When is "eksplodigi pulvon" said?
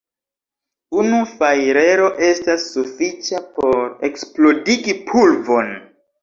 4.09-5.71